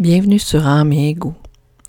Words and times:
Bienvenue 0.00 0.40
sur 0.40 0.66
Âme 0.66 0.92
et 0.92 1.10
Ego, 1.10 1.34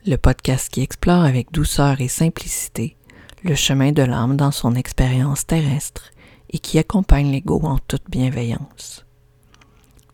le 0.06 0.18
podcast 0.18 0.70
qui 0.72 0.82
explore 0.82 1.24
avec 1.24 1.52
douceur 1.52 2.02
et 2.02 2.08
simplicité 2.08 2.98
le 3.44 3.56
chemin 3.56 3.94
de 3.94 4.04
l'âme 4.04 4.38
dans 4.38 4.52
son 4.52 4.76
expérience 4.76 5.48
terrestre 5.48 6.12
et 6.52 6.60
qui 6.60 6.78
accompagne 6.78 7.32
l'ego 7.32 7.60
en 7.64 7.80
toute 7.88 8.08
bienveillance. 8.08 9.08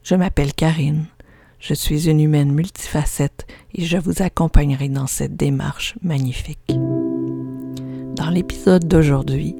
Je 0.03 0.15
m'appelle 0.15 0.53
Karine, 0.53 1.07
je 1.59 1.73
suis 1.73 2.09
une 2.09 2.21
humaine 2.21 2.53
multifacette 2.53 3.45
et 3.75 3.83
je 3.83 3.97
vous 3.97 4.21
accompagnerai 4.21 4.87
dans 4.87 5.07
cette 5.07 5.35
démarche 5.35 5.95
magnifique. 6.01 6.71
Dans 8.15 8.29
l'épisode 8.31 8.87
d'aujourd'hui, 8.87 9.57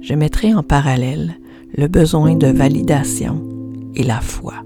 je 0.00 0.14
mettrai 0.14 0.52
en 0.52 0.64
parallèle 0.64 1.36
le 1.76 1.86
besoin 1.86 2.34
de 2.34 2.48
validation 2.48 3.40
et 3.94 4.02
la 4.02 4.20
foi. 4.20 4.64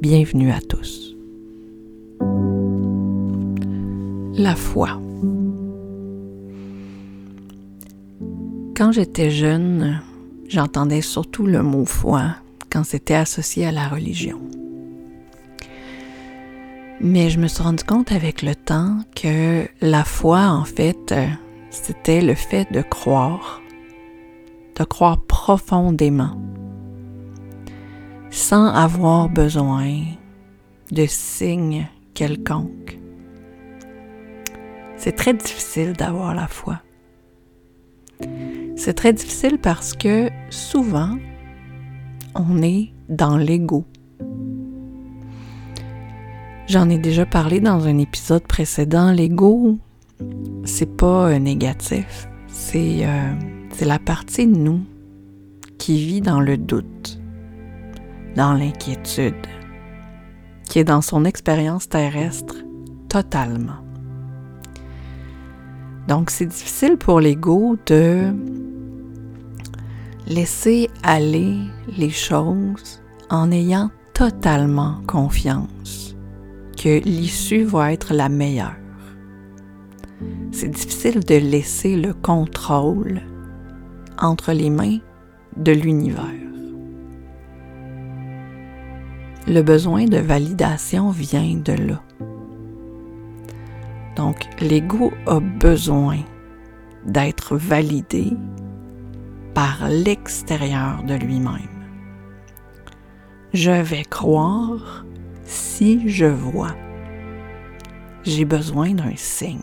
Bienvenue 0.00 0.52
à 0.52 0.60
tous. 0.60 1.11
La 4.34 4.56
foi. 4.56 4.98
Quand 8.74 8.90
j'étais 8.92 9.30
jeune, 9.30 10.00
j'entendais 10.48 11.02
surtout 11.02 11.44
le 11.46 11.62
mot 11.62 11.84
foi 11.84 12.36
quand 12.70 12.82
c'était 12.82 13.14
associé 13.14 13.66
à 13.66 13.72
la 13.72 13.88
religion. 13.88 14.40
Mais 17.00 17.28
je 17.28 17.38
me 17.38 17.46
suis 17.46 17.62
rendu 17.62 17.84
compte 17.84 18.10
avec 18.10 18.40
le 18.40 18.54
temps 18.54 19.00
que 19.14 19.68
la 19.82 20.02
foi, 20.02 20.46
en 20.46 20.64
fait, 20.64 21.14
c'était 21.68 22.22
le 22.22 22.34
fait 22.34 22.72
de 22.72 22.80
croire, 22.80 23.60
de 24.78 24.84
croire 24.84 25.20
profondément, 25.20 26.40
sans 28.30 28.66
avoir 28.68 29.28
besoin 29.28 30.04
de 30.90 31.04
signes 31.06 31.86
quelconques. 32.14 33.01
C'est 35.04 35.16
très 35.16 35.34
difficile 35.34 35.94
d'avoir 35.94 36.32
la 36.32 36.46
foi. 36.46 36.80
C'est 38.76 38.94
très 38.94 39.12
difficile 39.12 39.58
parce 39.58 39.94
que 39.94 40.30
souvent, 40.48 41.18
on 42.36 42.62
est 42.62 42.92
dans 43.08 43.36
l'ego. 43.36 43.84
J'en 46.68 46.88
ai 46.88 46.98
déjà 46.98 47.26
parlé 47.26 47.58
dans 47.58 47.84
un 47.88 47.98
épisode 47.98 48.46
précédent. 48.46 49.10
L'ego, 49.10 49.76
c'est 50.64 50.96
pas 50.96 51.36
négatif. 51.40 52.28
C'est 52.46 53.04
euh, 53.04 53.34
la 53.80 53.98
partie 53.98 54.46
de 54.46 54.56
nous 54.56 54.82
qui 55.78 55.96
vit 55.96 56.20
dans 56.20 56.38
le 56.38 56.56
doute, 56.56 57.20
dans 58.36 58.52
l'inquiétude, 58.52 59.34
qui 60.68 60.78
est 60.78 60.84
dans 60.84 61.02
son 61.02 61.24
expérience 61.24 61.88
terrestre 61.88 62.54
totalement. 63.08 63.81
Donc, 66.08 66.30
c'est 66.30 66.46
difficile 66.46 66.96
pour 66.96 67.20
l'ego 67.20 67.76
de 67.86 68.32
laisser 70.26 70.90
aller 71.02 71.56
les 71.96 72.10
choses 72.10 73.00
en 73.30 73.50
ayant 73.50 73.90
totalement 74.14 75.00
confiance 75.06 76.16
que 76.76 77.00
l'issue 77.04 77.64
va 77.64 77.92
être 77.92 78.14
la 78.14 78.28
meilleure. 78.28 78.76
C'est 80.50 80.68
difficile 80.68 81.20
de 81.20 81.36
laisser 81.36 81.96
le 81.96 82.12
contrôle 82.12 83.22
entre 84.18 84.52
les 84.52 84.70
mains 84.70 84.98
de 85.56 85.72
l'univers. 85.72 86.24
Le 89.48 89.62
besoin 89.62 90.04
de 90.04 90.18
validation 90.18 91.10
vient 91.10 91.56
de 91.56 91.72
là. 91.72 92.02
Donc, 94.22 94.46
l'ego 94.60 95.12
a 95.26 95.40
besoin 95.40 96.20
d'être 97.04 97.56
validé 97.56 98.32
par 99.52 99.88
l'extérieur 99.88 101.02
de 101.02 101.14
lui-même. 101.14 101.88
Je 103.52 103.72
vais 103.72 104.04
croire 104.04 105.04
si 105.42 106.08
je 106.08 106.26
vois. 106.26 106.76
J'ai 108.22 108.44
besoin 108.44 108.94
d'un 108.94 109.16
signe. 109.16 109.58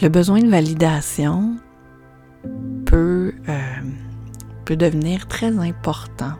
Le 0.00 0.08
besoin 0.08 0.38
de 0.42 0.48
validation 0.48 1.56
peut, 2.84 3.34
euh, 3.48 3.82
peut 4.64 4.76
devenir 4.76 5.26
très 5.26 5.58
important. 5.58 6.34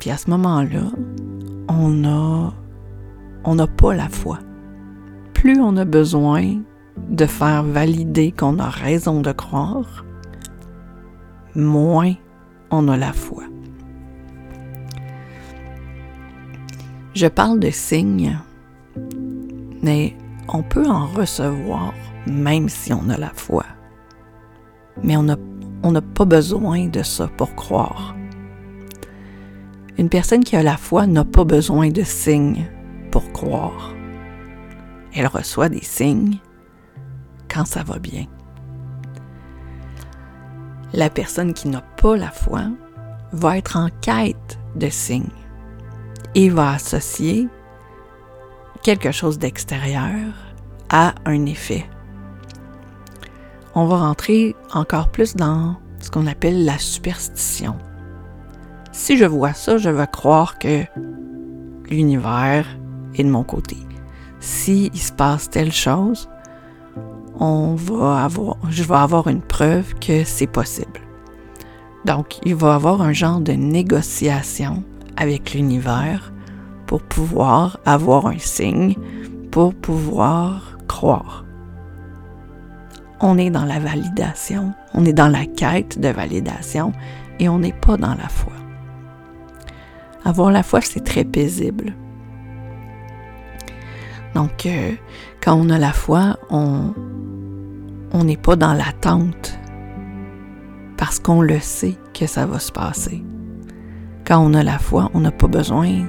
Puis 0.00 0.10
à 0.10 0.16
ce 0.16 0.28
moment-là, 0.30 0.90
on 1.68 2.04
a 2.04 2.52
on 3.48 3.54
n'a 3.54 3.66
pas 3.66 3.94
la 3.94 4.10
foi. 4.10 4.40
Plus 5.32 5.58
on 5.58 5.78
a 5.78 5.86
besoin 5.86 6.60
de 7.08 7.24
faire 7.24 7.62
valider 7.62 8.30
qu'on 8.30 8.58
a 8.58 8.68
raison 8.68 9.22
de 9.22 9.32
croire, 9.32 10.04
moins 11.54 12.12
on 12.70 12.88
a 12.88 12.98
la 12.98 13.14
foi. 13.14 13.44
Je 17.14 17.26
parle 17.26 17.58
de 17.58 17.70
signes, 17.70 18.38
mais 19.82 20.14
on 20.48 20.62
peut 20.62 20.86
en 20.86 21.06
recevoir 21.06 21.94
même 22.26 22.68
si 22.68 22.92
on 22.92 23.08
a 23.08 23.16
la 23.16 23.32
foi. 23.34 23.64
Mais 25.02 25.16
on 25.16 25.22
n'a 25.22 26.02
pas 26.02 26.26
besoin 26.26 26.88
de 26.88 27.02
ça 27.02 27.30
pour 27.38 27.54
croire. 27.54 28.14
Une 29.96 30.10
personne 30.10 30.44
qui 30.44 30.54
a 30.54 30.62
la 30.62 30.76
foi 30.76 31.06
n'a 31.06 31.24
pas 31.24 31.44
besoin 31.44 31.88
de 31.88 32.02
signes 32.02 32.66
pour 33.10 33.32
croire. 33.32 33.94
Elle 35.14 35.26
reçoit 35.26 35.68
des 35.68 35.82
signes 35.82 36.38
quand 37.52 37.64
ça 37.64 37.82
va 37.82 37.98
bien. 37.98 38.26
La 40.92 41.10
personne 41.10 41.54
qui 41.54 41.68
n'a 41.68 41.82
pas 41.82 42.16
la 42.16 42.30
foi 42.30 42.62
va 43.32 43.58
être 43.58 43.76
en 43.76 43.88
quête 44.00 44.58
de 44.76 44.88
signes 44.88 45.24
et 46.34 46.48
va 46.48 46.72
associer 46.72 47.48
quelque 48.82 49.12
chose 49.12 49.38
d'extérieur 49.38 50.32
à 50.88 51.14
un 51.26 51.46
effet. 51.46 51.86
On 53.74 53.86
va 53.86 53.98
rentrer 53.98 54.56
encore 54.72 55.10
plus 55.10 55.36
dans 55.36 55.76
ce 56.00 56.10
qu'on 56.10 56.26
appelle 56.26 56.64
la 56.64 56.78
superstition. 56.78 57.76
Si 58.92 59.16
je 59.16 59.24
vois 59.24 59.52
ça, 59.52 59.78
je 59.78 59.90
vais 59.90 60.06
croire 60.06 60.58
que 60.58 60.84
l'univers 61.90 62.66
de 63.16 63.24
mon 63.24 63.42
côté. 63.42 63.76
S'il 64.40 64.86
il 64.94 64.98
se 64.98 65.12
passe 65.12 65.50
telle 65.50 65.72
chose, 65.72 66.28
on 67.40 67.74
va 67.74 68.24
avoir, 68.24 68.56
je 68.70 68.82
vais 68.82 68.94
avoir 68.94 69.28
une 69.28 69.42
preuve 69.42 69.94
que 69.94 70.24
c'est 70.24 70.46
possible. 70.46 71.00
Donc, 72.04 72.38
il 72.44 72.54
va 72.54 72.74
avoir 72.74 73.02
un 73.02 73.12
genre 73.12 73.40
de 73.40 73.52
négociation 73.52 74.82
avec 75.16 75.54
l'univers 75.54 76.32
pour 76.86 77.02
pouvoir 77.02 77.78
avoir 77.84 78.26
un 78.26 78.38
signe, 78.38 78.94
pour 79.50 79.74
pouvoir 79.74 80.78
croire. 80.86 81.44
On 83.20 83.36
est 83.36 83.50
dans 83.50 83.64
la 83.64 83.80
validation, 83.80 84.72
on 84.94 85.04
est 85.04 85.12
dans 85.12 85.28
la 85.28 85.44
quête 85.44 85.98
de 85.98 86.08
validation 86.08 86.92
et 87.40 87.48
on 87.48 87.58
n'est 87.58 87.72
pas 87.72 87.96
dans 87.96 88.14
la 88.14 88.28
foi. 88.28 88.52
Avoir 90.24 90.50
la 90.50 90.62
foi, 90.62 90.80
c'est 90.80 91.04
très 91.04 91.24
paisible. 91.24 91.94
Donc, 94.34 94.66
euh, 94.66 94.92
quand 95.42 95.54
on 95.54 95.70
a 95.70 95.78
la 95.78 95.92
foi, 95.92 96.38
on 96.50 96.94
n'est 98.24 98.36
pas 98.36 98.56
dans 98.56 98.74
l'attente 98.74 99.58
parce 100.96 101.18
qu'on 101.18 101.40
le 101.40 101.60
sait 101.60 101.96
que 102.12 102.26
ça 102.26 102.44
va 102.44 102.58
se 102.58 102.72
passer. 102.72 103.22
Quand 104.26 104.44
on 104.44 104.52
a 104.52 104.62
la 104.62 104.78
foi, 104.78 105.10
on 105.14 105.20
n'a 105.20 105.30
pas 105.30 105.46
besoin 105.46 106.04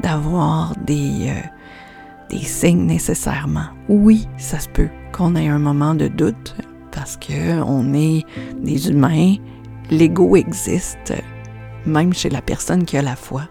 d'avoir 0.00 0.74
des, 0.86 1.28
euh, 1.28 1.48
des 2.30 2.44
signes 2.44 2.86
nécessairement. 2.86 3.66
Oui, 3.88 4.26
ça 4.38 4.58
se 4.58 4.68
peut 4.68 4.88
qu'on 5.12 5.34
ait 5.36 5.48
un 5.48 5.58
moment 5.58 5.94
de 5.94 6.08
doute 6.08 6.56
parce 6.92 7.18
qu'on 7.18 7.92
est 7.94 8.24
des 8.60 8.88
humains, 8.88 9.34
l'ego 9.90 10.36
existe, 10.36 11.12
même 11.84 12.12
chez 12.12 12.30
la 12.30 12.40
personne 12.40 12.84
qui 12.84 12.96
a 12.96 13.02
la 13.02 13.16
foi. 13.16 13.42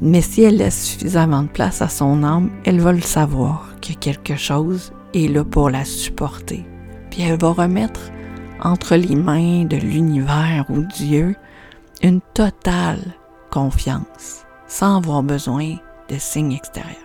Mais 0.00 0.20
si 0.20 0.42
elle 0.42 0.58
laisse 0.58 0.84
suffisamment 0.84 1.42
de 1.42 1.48
place 1.48 1.82
à 1.82 1.88
son 1.88 2.22
âme, 2.22 2.50
elle 2.64 2.80
va 2.80 2.92
le 2.92 3.00
savoir 3.00 3.74
que 3.80 3.92
quelque 3.92 4.36
chose 4.36 4.92
est 5.14 5.28
là 5.28 5.44
pour 5.44 5.70
la 5.70 5.84
supporter. 5.84 6.64
Puis 7.10 7.22
elle 7.22 7.38
va 7.38 7.50
remettre 7.50 8.00
entre 8.62 8.96
les 8.96 9.16
mains 9.16 9.64
de 9.64 9.76
l'univers 9.76 10.66
ou 10.68 10.82
Dieu 10.82 11.34
une 12.02 12.20
totale 12.34 13.00
confiance, 13.50 14.44
sans 14.66 14.98
avoir 14.98 15.22
besoin 15.22 15.76
de 16.08 16.16
signes 16.18 16.52
extérieurs. 16.52 16.96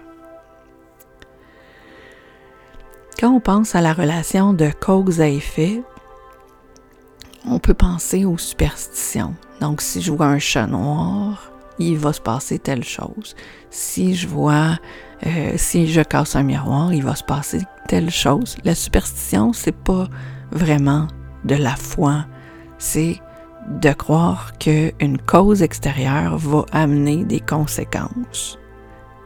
Quand 3.20 3.32
on 3.32 3.40
pense 3.40 3.76
à 3.76 3.82
la 3.82 3.94
relation 3.94 4.54
de 4.54 4.70
cause 4.80 5.22
à 5.22 5.30
effet, 5.30 5.82
on 7.46 7.60
peut 7.60 7.74
penser 7.74 8.26
aux 8.26 8.38
superstitions. 8.38 9.34
Donc, 9.62 9.82
si 9.82 10.02
je 10.02 10.12
vois 10.12 10.28
un 10.28 10.40
chat 10.40 10.68
noir, 10.68 11.53
il 11.80 11.98
va 11.98 12.14
se 12.14 12.22
passer 12.22 12.60
telle 12.60 12.84
chose. 12.84 13.36
Si 13.70 14.16
je 14.16 14.28
vois, 14.28 14.78
euh, 15.26 15.54
si 15.58 15.88
je 15.88 16.02
casse 16.02 16.36
un 16.36 16.44
miroir, 16.44 16.94
il 16.94 17.04
va 17.04 17.16
se 17.16 17.24
passer 17.24 17.62
telle 17.88 18.10
chose. 18.10 18.56
La 18.64 18.76
superstition, 18.76 19.54
c'est 19.54 19.76
pas 19.76 20.08
vraiment 20.52 21.08
de 21.46 21.56
la 21.56 21.76
foi, 21.76 22.26
c'est 22.78 23.20
de 23.70 23.92
croire 23.94 24.58
qu'une 24.58 25.18
cause 25.26 25.62
extérieure 25.62 26.38
va 26.38 26.66
amener 26.72 27.24
des 27.24 27.40
conséquences 27.40 28.60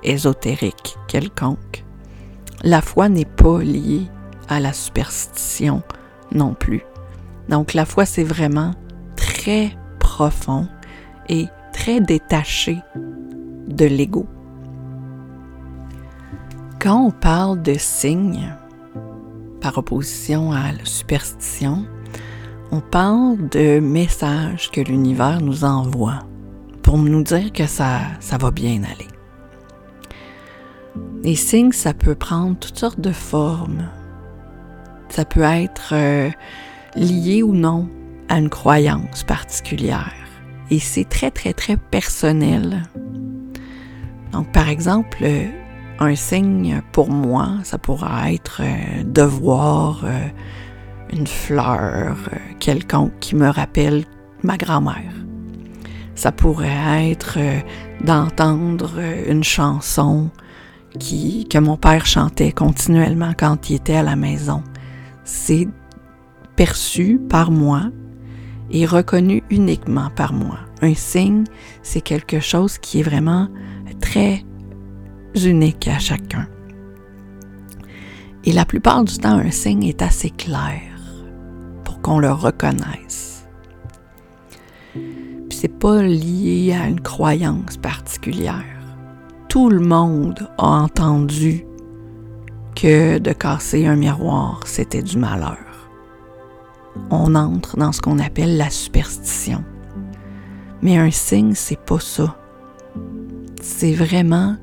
ésotériques 0.04 0.96
quelconques. 1.08 1.84
La 2.64 2.82
foi 2.82 3.10
n'est 3.10 3.26
pas 3.26 3.60
liée 3.60 4.08
à 4.48 4.60
la 4.60 4.74
superstition 4.74 5.82
non 6.32 6.54
plus. 6.54 6.84
Donc 7.50 7.74
la 7.74 7.86
foi, 7.86 8.06
c'est 8.06 8.24
vraiment 8.24 8.74
très 9.16 9.72
profond 10.00 10.68
et 11.30 11.48
détaché 11.96 12.80
de 13.68 13.86
l'ego. 13.86 14.28
Quand 16.80 17.06
on 17.08 17.12
parle 17.12 17.62
de 17.62 17.76
signes, 17.78 18.54
par 19.62 19.78
opposition 19.78 20.52
à 20.52 20.72
la 20.72 20.86
superstition, 20.86 21.86
on 22.72 22.82
parle 22.82 23.50
de 23.50 23.80
messages 23.80 24.70
que 24.70 24.82
l'univers 24.82 25.42
nous 25.42 25.64
envoie 25.64 26.20
pour 26.84 26.98
nous 26.98 27.24
dire 27.24 27.52
que 27.52 27.66
ça, 27.66 28.02
ça 28.20 28.38
va 28.38 28.52
bien 28.52 28.84
aller. 28.84 29.08
Les 31.24 31.36
signes, 31.36 31.72
ça 31.72 31.94
peut 31.94 32.16
prendre 32.16 32.58
toutes 32.58 32.78
sortes 32.78 33.02
de 33.02 33.12
formes. 33.12 33.90
Ça 35.10 35.26
peut 35.26 35.42
être 35.42 35.94
euh, 35.94 36.30
lié 36.96 37.44
ou 37.44 37.54
non 37.54 37.90
à 38.30 38.38
une 38.38 38.50
croyance 38.50 39.24
particulière. 39.24 40.27
Et 40.70 40.80
c'est 40.80 41.08
très, 41.08 41.32
très, 41.32 41.54
très 41.54 41.78
personnel. 41.78 42.84
Donc, 44.32 44.52
par 44.52 44.70
exemple, 44.70 45.24
un 46.00 46.16
signe 46.16 46.82
pour 46.92 47.10
moi, 47.10 47.58
ça 47.64 47.78
pourrait 47.78 48.36
être 48.36 48.62
euh, 48.64 49.04
de 49.04 49.22
voir 49.22 50.02
euh, 50.04 50.28
une 51.12 51.28
fleur 51.28 52.18
euh, 52.32 52.38
quelconque 52.60 53.14
qui 53.20 53.36
me 53.36 53.50
rappelle 53.50 54.06
ma 54.44 54.58
grand-mère. 54.58 55.14
Ça 56.16 56.32
pourrait 56.32 57.12
être 57.12 57.38
d'entendre 58.04 59.00
une 59.28 59.44
chanson 59.44 60.32
qui, 60.98 61.48
que 61.48 61.60
mon 61.60 61.78
père 61.78 62.08
chantait 62.08 62.52
continuellement 62.52 63.34
quand 63.38 63.70
il 63.70 63.76
était 63.76 63.98
à 63.98 64.04
la 64.04 64.16
maison. 64.16 64.64
C'est 65.24 65.68
perçu 66.56 67.20
par 67.30 67.52
moi 67.52 67.92
et 68.72 68.86
reconnu 68.86 69.44
uniquement 69.50 70.10
par 70.16 70.34
moi. 70.34 70.60
Un 70.82 70.94
signe, 70.94 71.46
c'est 71.84 72.02
quelque 72.02 72.40
chose 72.40 72.78
qui 72.78 73.00
est 73.00 73.04
vraiment 73.04 73.48
très 74.02 74.44
unique 75.36 75.88
à 75.88 76.00
chacun. 76.00 76.48
Et 78.44 78.52
la 78.52 78.66
plupart 78.66 79.04
du 79.04 79.18
temps, 79.18 79.38
un 79.38 79.52
signe 79.52 79.84
est 79.84 80.02
assez 80.02 80.30
clair 80.30 80.82
pour 81.84 82.02
qu'on 82.02 82.20
le 82.20 82.32
reconnaisse. 82.32 83.46
Puis 84.94 85.60
c'est 85.60 85.80
pas 85.80 86.02
lié 86.02 86.78
à 86.80 86.88
une 86.88 87.02
croyance 87.02 87.78
particulière. 87.78 88.64
Tout 89.50 89.70
le 89.70 89.80
monde 89.80 90.50
a 90.58 90.68
entendu 90.68 91.66
que 92.76 93.18
de 93.18 93.34
casser 93.34 93.88
un 93.88 93.96
miroir, 93.96 94.62
c'était 94.66 95.02
du 95.02 95.18
malheur 95.18 95.67
on 97.10 97.36
entre 97.36 97.78
dans 97.78 97.92
ce 97.92 98.02
qu'on 98.02 98.20
appelle 98.20 98.58
la 98.58 98.70
superstition. 98.70 99.64
Mais 100.82 100.98
un 100.98 101.12
signe, 101.12 101.54
c'est 101.56 101.80
pas 101.80 102.00
ça. 102.00 102.36
C'est 103.62 103.94
vraiment 103.94 104.56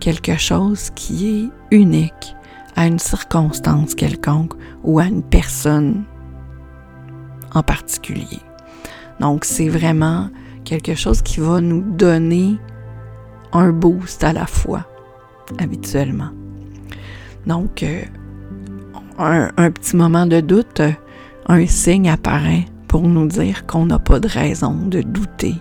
quelque 0.00 0.36
chose 0.36 0.90
qui 0.94 1.28
est 1.28 1.76
unique 1.76 2.34
à 2.76 2.86
une 2.86 2.98
circonstance 2.98 3.94
quelconque 3.94 4.54
ou 4.82 4.98
à 4.98 5.04
une 5.04 5.22
personne 5.22 6.04
en 7.54 7.62
particulier. 7.62 8.40
Donc, 9.20 9.44
c'est 9.44 9.68
vraiment 9.68 10.28
quelque 10.64 10.94
chose 10.94 11.22
qui 11.22 11.40
va 11.40 11.60
nous 11.60 11.82
donner 11.82 12.58
un 13.52 13.70
boost 13.70 14.24
à 14.24 14.32
la 14.32 14.46
fois, 14.46 14.86
habituellement. 15.58 16.30
Donc, 17.46 17.82
euh, 17.82 18.02
un, 19.18 19.70
petit 19.70 19.96
moment 19.96 20.26
de 20.26 20.40
doute, 20.40 20.80
un 21.46 21.66
signe 21.66 22.08
apparaît 22.08 22.66
pour 22.88 23.02
nous 23.02 23.26
dire 23.26 23.66
qu'on 23.66 23.86
n'a 23.86 23.98
pas 23.98 24.20
de 24.20 24.28
raison 24.28 24.74
de 24.74 25.00
douter, 25.00 25.54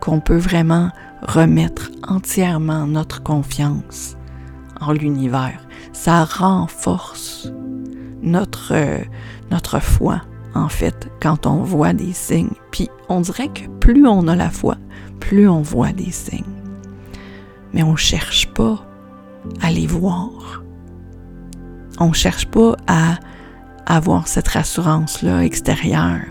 qu'on 0.00 0.20
peut 0.20 0.36
vraiment 0.36 0.90
remettre 1.22 1.90
entièrement 2.06 2.86
notre 2.86 3.22
confiance 3.22 4.16
en 4.80 4.92
l'univers. 4.92 5.58
Ça 5.92 6.24
renforce 6.24 7.50
notre, 8.22 8.72
euh, 8.72 8.98
notre 9.50 9.80
foi, 9.80 10.20
en 10.54 10.68
fait, 10.68 11.10
quand 11.20 11.46
on 11.46 11.62
voit 11.62 11.92
des 11.92 12.12
signes. 12.12 12.54
Puis 12.70 12.88
on 13.08 13.20
dirait 13.20 13.48
que 13.48 13.68
plus 13.80 14.06
on 14.06 14.28
a 14.28 14.36
la 14.36 14.50
foi, 14.50 14.76
plus 15.20 15.48
on 15.48 15.62
voit 15.62 15.92
des 15.92 16.10
signes. 16.10 16.44
Mais 17.72 17.82
on 17.82 17.92
ne 17.92 17.96
cherche 17.96 18.48
pas 18.48 18.84
à 19.60 19.70
les 19.70 19.86
voir. 19.86 20.62
On 21.98 22.08
ne 22.08 22.14
cherche 22.14 22.46
pas 22.46 22.76
à 22.86 23.16
avoir 23.86 24.28
cette 24.28 24.48
rassurance-là 24.48 25.44
extérieure. 25.44 26.22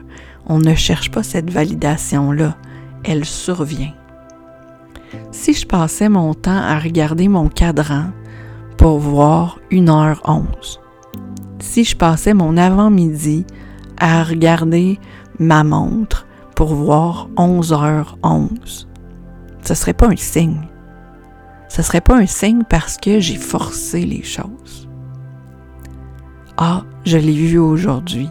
On 0.48 0.60
ne 0.60 0.75
cherche 0.75 1.10
pas 1.10 1.24
cette 1.24 1.50
validation-là. 1.50 2.56
Elle 3.04 3.25
survient. 3.25 3.94
Si 5.31 5.54
je 5.54 5.66
passais 5.66 6.10
mon 6.10 6.34
temps 6.34 6.52
à 6.57 6.78
regarder 6.78 7.28
mon 7.28 7.48
cadran 7.48 8.12
pour 8.78 9.00
voir 9.00 9.60
1h11, 9.72 10.80
si 11.60 11.84
je 11.84 11.96
passais 11.96 12.34
mon 12.34 12.57
avant-midi 12.57 13.46
à 13.98 14.24
regarder 14.24 15.00
ma 15.40 15.63
montre 15.63 16.28
pour 16.56 16.74
voir 16.74 17.30
11h11, 17.38 18.88
ce 19.62 19.74
serait 19.74 19.94
pas 19.94 20.08
un 20.08 20.16
signe. 20.16 20.68
Ce 21.69 21.81
serait 21.81 22.01
pas 22.01 22.18
un 22.18 22.28
signe 22.28 22.63
parce 22.69 22.98
que 22.98 23.19
j'ai 23.19 23.36
forcé 23.36 24.06
les 24.06 24.24
choses. 24.24 24.85
Ah, 26.57 26.84
je 27.06 27.18
l'ai 27.18 27.34
vu 27.34 27.57
aujourd'hui. 27.57 28.30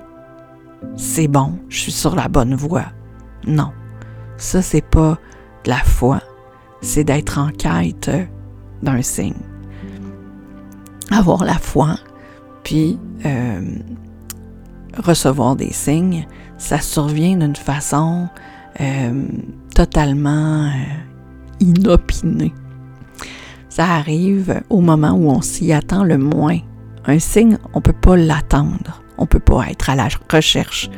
C'est 0.97 1.29
bon, 1.29 1.59
je 1.69 1.79
suis 1.79 1.93
sur 1.93 2.15
la 2.15 2.29
bonne 2.29 2.55
voie. 2.55 2.87
Non, 3.47 3.73
ça 4.39 4.63
c'est 4.63 4.85
pas 4.85 5.19
de 5.65 5.71
la 5.71 5.79
foi, 5.79 6.21
c'est 6.81 7.05
d'être 7.05 7.39
en 7.39 7.51
quête 7.51 8.11
d'un 8.83 9.03
signe. 9.03 9.35
Avoir 11.11 11.45
la 11.45 11.59
foi, 11.59 11.97
puis 12.63 12.99
euh, 13.27 13.61
recevoir 14.97 15.57
des 15.57 15.73
signes, 15.73 16.27
ça 16.57 16.81
survient 16.81 17.37
d'une 17.37 17.57
façon 17.57 18.29
euh, 18.81 19.25
totalement 19.75 20.67
euh, 20.67 20.71
inopinée. 21.61 22.55
Ça 23.69 23.87
arrive 23.91 24.63
au 24.71 24.81
moment 24.81 25.13
où 25.13 25.29
on 25.29 25.43
s'y 25.43 25.73
attend 25.73 26.05
le 26.05 26.17
moins. 26.17 26.59
Un 27.07 27.19
signe, 27.19 27.59
on 27.73 27.79
ne 27.79 27.83
peut 27.83 27.93
pas 27.93 28.17
l'attendre. 28.17 29.03
On 29.19 29.23
ne 29.23 29.29
peut 29.29 29.41
pas 29.41 29.69
être 29.71 29.91
à 29.91 29.95
la 29.95 30.09
recherche. 30.33 30.89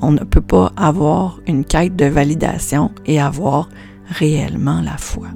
On 0.00 0.12
ne 0.12 0.24
peut 0.24 0.40
pas 0.40 0.72
avoir 0.76 1.40
une 1.46 1.64
quête 1.64 1.96
de 1.96 2.06
validation 2.06 2.90
et 3.04 3.20
avoir 3.20 3.68
réellement 4.06 4.80
la 4.80 4.96
foi. 4.96 5.28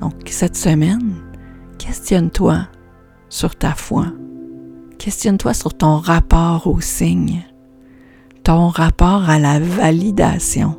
Donc, 0.00 0.14
cette 0.26 0.56
semaine, 0.56 1.14
questionne-toi 1.78 2.66
sur 3.28 3.56
ta 3.56 3.72
foi. 3.72 4.06
Questionne-toi 4.98 5.54
sur 5.54 5.74
ton 5.74 5.96
rapport 5.96 6.66
au 6.66 6.80
signe, 6.80 7.42
ton 8.44 8.68
rapport 8.68 9.30
à 9.30 9.38
la 9.38 9.58
validation, 9.58 10.78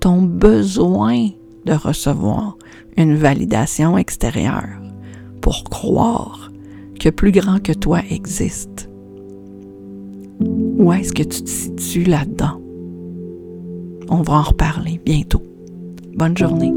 ton 0.00 0.22
besoin 0.22 1.28
de 1.66 1.72
recevoir 1.72 2.56
une 2.96 3.16
validation 3.16 3.98
extérieure 3.98 4.80
pour 5.40 5.64
croire 5.64 6.51
que 7.02 7.08
plus 7.08 7.32
grand 7.32 7.60
que 7.60 7.72
toi 7.72 8.00
existe. 8.10 8.88
Où 10.40 10.92
est-ce 10.92 11.12
que 11.12 11.24
tu 11.24 11.42
te 11.42 11.50
situes 11.50 12.04
là-dedans? 12.04 12.60
On 14.08 14.22
va 14.22 14.34
en 14.34 14.42
reparler 14.42 15.00
bientôt. 15.04 15.42
Bonne 16.14 16.38
journée. 16.38 16.72